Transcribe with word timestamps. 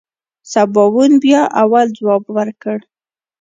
سباوون 0.51 1.11
بيا 1.23 1.41
اول 1.61 1.87
ځواب 1.97 2.23
ورکړ. 2.37 2.77